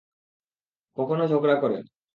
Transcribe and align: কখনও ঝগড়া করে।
কখনও 0.97 1.25
ঝগড়া 1.27 1.55
করে। 1.55 1.77